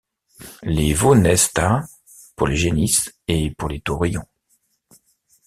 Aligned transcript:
Les 0.63 0.95
veaux 0.95 1.13
naissent 1.13 1.51
à 1.57 1.83
pour 2.35 2.47
les 2.47 2.55
génisses 2.55 3.13
et 3.27 3.51
pour 3.51 3.69
les 3.69 3.81
taurillons. 3.81 4.25